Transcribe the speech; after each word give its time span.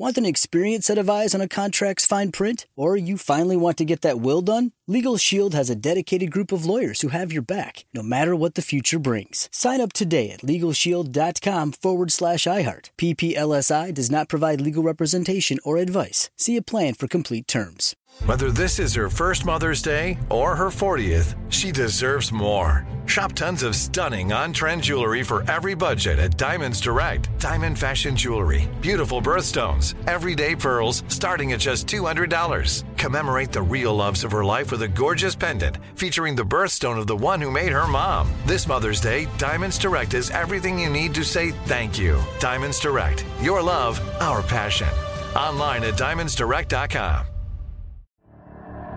Want 0.00 0.16
an 0.16 0.24
experienced 0.24 0.86
set 0.86 0.96
of 0.96 1.10
eyes 1.10 1.34
on 1.34 1.40
a 1.40 1.48
contract's 1.48 2.06
fine 2.06 2.30
print? 2.30 2.68
Or 2.76 2.96
you 2.96 3.18
finally 3.18 3.56
want 3.56 3.76
to 3.78 3.84
get 3.84 4.02
that 4.02 4.20
will 4.20 4.42
done? 4.42 4.70
Legal 4.86 5.16
Shield 5.16 5.54
has 5.54 5.70
a 5.70 5.74
dedicated 5.74 6.30
group 6.30 6.52
of 6.52 6.64
lawyers 6.64 7.00
who 7.00 7.08
have 7.08 7.32
your 7.32 7.42
back, 7.42 7.84
no 7.92 8.00
matter 8.00 8.36
what 8.36 8.54
the 8.54 8.62
future 8.62 9.00
brings. 9.00 9.48
Sign 9.50 9.80
up 9.80 9.92
today 9.92 10.30
at 10.30 10.42
LegalShield.com 10.42 11.72
forward 11.72 12.12
slash 12.12 12.44
iHeart. 12.44 12.90
PPLSI 12.96 13.92
does 13.92 14.08
not 14.08 14.28
provide 14.28 14.60
legal 14.60 14.84
representation 14.84 15.58
or 15.64 15.78
advice. 15.78 16.30
See 16.36 16.56
a 16.56 16.62
plan 16.62 16.94
for 16.94 17.08
complete 17.08 17.48
terms. 17.48 17.96
Whether 18.24 18.50
this 18.50 18.78
is 18.78 18.94
her 18.94 19.08
first 19.08 19.44
Mother's 19.44 19.82
Day 19.82 20.18
or 20.30 20.56
her 20.56 20.68
40th, 20.68 21.36
she 21.50 21.70
deserves 21.70 22.32
more. 22.32 22.86
Shop 23.06 23.32
tons 23.32 23.62
of 23.62 23.76
stunning 23.76 24.32
on 24.32 24.52
trend 24.52 24.82
jewelry 24.82 25.22
for 25.22 25.48
every 25.50 25.74
budget 25.74 26.18
at 26.18 26.36
Diamonds 26.36 26.80
Direct. 26.80 27.28
Diamond 27.38 27.78
Fashion 27.78 28.16
Jewelry. 28.16 28.68
Beautiful 28.80 29.22
birthstones. 29.22 29.87
Everyday 30.06 30.54
pearls 30.54 31.02
starting 31.08 31.52
at 31.52 31.60
just 31.60 31.86
$200. 31.86 32.84
Commemorate 32.96 33.52
the 33.52 33.62
real 33.62 33.94
loves 33.94 34.24
of 34.24 34.32
her 34.32 34.44
life 34.44 34.70
with 34.70 34.82
a 34.82 34.88
gorgeous 34.88 35.34
pendant 35.34 35.78
featuring 35.94 36.34
the 36.34 36.42
birthstone 36.42 36.98
of 36.98 37.06
the 37.06 37.16
one 37.16 37.40
who 37.40 37.50
made 37.50 37.72
her 37.72 37.88
mom. 37.88 38.32
This 38.46 38.68
Mother's 38.68 39.00
Day, 39.00 39.26
Diamonds 39.38 39.78
Direct 39.78 40.14
is 40.14 40.30
everything 40.30 40.78
you 40.78 40.88
need 40.88 41.14
to 41.14 41.24
say 41.24 41.50
thank 41.66 41.98
you. 41.98 42.20
Diamonds 42.40 42.80
Direct. 42.80 43.24
Your 43.40 43.62
love, 43.62 44.00
our 44.20 44.42
passion. 44.42 44.88
Online 45.34 45.84
at 45.84 45.94
diamondsdirect.com. 45.94 47.26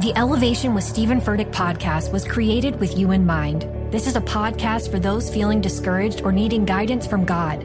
The 0.00 0.12
Elevation 0.16 0.74
with 0.74 0.82
Stephen 0.82 1.20
Furtick 1.20 1.52
podcast 1.52 2.10
was 2.10 2.24
created 2.24 2.80
with 2.80 2.98
you 2.98 3.12
in 3.12 3.24
mind. 3.24 3.62
This 3.92 4.08
is 4.08 4.16
a 4.16 4.20
podcast 4.20 4.90
for 4.90 4.98
those 4.98 5.32
feeling 5.32 5.60
discouraged 5.60 6.22
or 6.22 6.32
needing 6.32 6.64
guidance 6.64 7.06
from 7.06 7.24
God. 7.24 7.64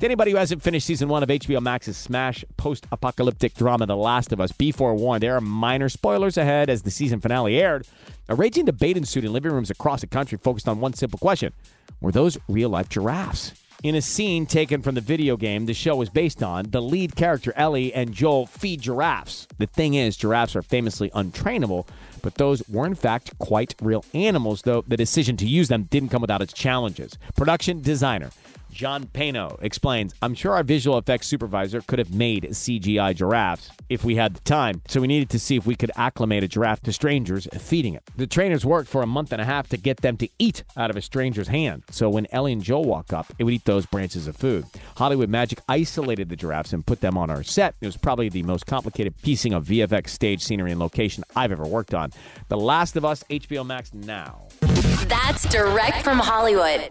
To 0.00 0.06
anybody 0.06 0.30
who 0.30 0.38
hasn't 0.38 0.62
finished 0.62 0.86
season 0.86 1.10
one 1.10 1.22
of 1.22 1.28
HBO 1.28 1.60
Max's 1.60 1.94
smash 1.94 2.42
post 2.56 2.86
apocalyptic 2.90 3.52
drama, 3.52 3.84
The 3.84 3.94
Last 3.94 4.32
of 4.32 4.40
Us, 4.40 4.50
be 4.50 4.72
forewarned, 4.72 5.22
there 5.22 5.36
are 5.36 5.42
minor 5.42 5.90
spoilers 5.90 6.38
ahead 6.38 6.70
as 6.70 6.80
the 6.80 6.90
season 6.90 7.20
finale 7.20 7.60
aired. 7.60 7.86
A 8.30 8.34
raging 8.34 8.64
debate 8.64 8.96
ensued 8.96 9.26
in 9.26 9.32
living 9.34 9.52
rooms 9.52 9.68
across 9.68 10.00
the 10.00 10.06
country 10.06 10.38
focused 10.38 10.68
on 10.68 10.80
one 10.80 10.94
simple 10.94 11.18
question 11.18 11.52
Were 12.00 12.12
those 12.12 12.38
real 12.48 12.70
life 12.70 12.88
giraffes? 12.88 13.52
In 13.82 13.94
a 13.94 14.00
scene 14.00 14.46
taken 14.46 14.80
from 14.80 14.94
the 14.94 15.02
video 15.02 15.36
game 15.36 15.66
the 15.66 15.74
show 15.74 16.00
is 16.00 16.08
based 16.08 16.42
on, 16.42 16.70
the 16.70 16.80
lead 16.80 17.14
character 17.14 17.52
Ellie 17.54 17.92
and 17.92 18.14
Joel 18.14 18.46
feed 18.46 18.80
giraffes. 18.80 19.48
The 19.58 19.66
thing 19.66 19.92
is, 19.92 20.16
giraffes 20.16 20.56
are 20.56 20.62
famously 20.62 21.10
untrainable, 21.10 21.86
but 22.22 22.36
those 22.36 22.66
were 22.70 22.86
in 22.86 22.94
fact 22.94 23.38
quite 23.38 23.74
real 23.82 24.06
animals, 24.14 24.62
though 24.62 24.82
the 24.88 24.96
decision 24.96 25.36
to 25.36 25.46
use 25.46 25.68
them 25.68 25.82
didn't 25.90 26.08
come 26.08 26.22
without 26.22 26.40
its 26.40 26.54
challenges. 26.54 27.18
Production 27.36 27.82
designer 27.82 28.30
John 28.70 29.04
Paino 29.06 29.58
explains 29.62 30.14
I'm 30.22 30.34
sure 30.34 30.54
our 30.54 30.62
visual 30.62 30.96
effects 30.98 31.26
supervisor 31.26 31.80
could 31.82 31.98
have 31.98 32.14
made 32.14 32.44
CGI 32.44 33.14
giraffes 33.14 33.70
if 33.88 34.04
we 34.04 34.16
had 34.16 34.34
the 34.34 34.40
time, 34.40 34.82
so 34.88 35.00
we 35.00 35.06
needed 35.06 35.30
to 35.30 35.38
see 35.38 35.56
if 35.56 35.66
we 35.66 35.74
could 35.74 35.90
acclimate 35.96 36.44
a 36.44 36.48
giraffe 36.48 36.82
to 36.82 36.92
strangers 36.92 37.48
feeding 37.58 37.94
it. 37.94 38.02
The 38.16 38.26
trainers 38.26 38.64
worked 38.64 38.88
for 38.88 39.02
a 39.02 39.06
month 39.06 39.32
and 39.32 39.40
a 39.42 39.44
half 39.44 39.68
to 39.70 39.76
get 39.76 39.98
them 39.98 40.16
to 40.18 40.28
eat 40.38 40.62
out 40.76 40.90
of 40.90 40.96
a 40.96 41.02
stranger's 41.02 41.48
hand, 41.48 41.82
so 41.90 42.08
when 42.08 42.26
Ellie 42.30 42.52
and 42.52 42.62
Joel 42.62 42.84
walk 42.84 43.12
up, 43.12 43.26
it 43.38 43.44
would 43.44 43.54
eat 43.54 43.64
those 43.64 43.86
branches 43.86 44.26
of 44.26 44.36
food. 44.36 44.64
Hollywood 44.96 45.28
Magic 45.28 45.60
isolated 45.68 46.28
the 46.28 46.36
giraffes 46.36 46.72
and 46.72 46.86
put 46.86 47.00
them 47.00 47.18
on 47.18 47.30
our 47.30 47.42
set. 47.42 47.74
It 47.80 47.86
was 47.86 47.96
probably 47.96 48.28
the 48.28 48.42
most 48.44 48.66
complicated 48.66 49.14
piecing 49.22 49.52
of 49.52 49.66
VFX 49.66 50.08
stage 50.10 50.42
scenery 50.42 50.70
and 50.70 50.80
location 50.80 51.24
I've 51.34 51.52
ever 51.52 51.64
worked 51.64 51.94
on. 51.94 52.12
The 52.48 52.56
Last 52.56 52.96
of 52.96 53.04
Us, 53.04 53.24
HBO 53.24 53.66
Max 53.66 53.92
now. 53.92 54.46
That's 54.60 55.48
direct 55.48 56.02
from 56.02 56.18
Hollywood. 56.18 56.90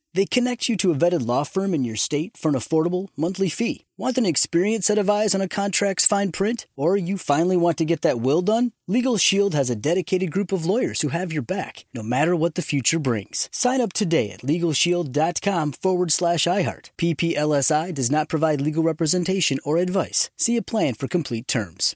They 0.13 0.25
connect 0.25 0.67
you 0.67 0.75
to 0.77 0.91
a 0.91 0.95
vetted 0.95 1.25
law 1.25 1.43
firm 1.43 1.73
in 1.73 1.85
your 1.85 1.95
state 1.95 2.35
for 2.35 2.49
an 2.49 2.55
affordable 2.55 3.07
monthly 3.15 3.47
fee. 3.47 3.85
Want 3.97 4.17
an 4.17 4.25
experienced 4.25 4.87
set 4.87 4.97
of 4.97 5.09
eyes 5.09 5.33
on 5.33 5.41
a 5.41 5.47
contract's 5.47 6.05
fine 6.05 6.31
print? 6.33 6.65
Or 6.75 6.97
you 6.97 7.17
finally 7.17 7.55
want 7.55 7.77
to 7.77 7.85
get 7.85 8.01
that 8.01 8.19
will 8.19 8.41
done? 8.41 8.73
Legal 8.87 9.17
Shield 9.17 9.53
has 9.53 9.69
a 9.69 9.75
dedicated 9.75 10.31
group 10.31 10.51
of 10.51 10.65
lawyers 10.65 11.01
who 11.01 11.09
have 11.09 11.31
your 11.31 11.43
back, 11.43 11.85
no 11.93 12.03
matter 12.03 12.35
what 12.35 12.55
the 12.55 12.61
future 12.61 12.99
brings. 12.99 13.47
Sign 13.53 13.79
up 13.79 13.93
today 13.93 14.31
at 14.31 14.41
LegalShield.com 14.41 15.73
forward 15.73 16.11
slash 16.11 16.43
iHeart. 16.43 16.89
PPLSI 16.97 17.93
does 17.93 18.11
not 18.11 18.27
provide 18.27 18.59
legal 18.59 18.83
representation 18.83 19.59
or 19.63 19.77
advice. 19.77 20.29
See 20.35 20.57
a 20.57 20.61
plan 20.61 20.95
for 20.95 21.07
complete 21.07 21.47
terms. 21.47 21.95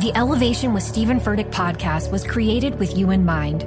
The 0.00 0.12
Elevation 0.14 0.72
with 0.72 0.84
Stephen 0.84 1.18
Furtick 1.18 1.50
podcast 1.50 2.12
was 2.12 2.24
created 2.24 2.78
with 2.78 2.96
you 2.96 3.10
in 3.10 3.24
mind. 3.24 3.66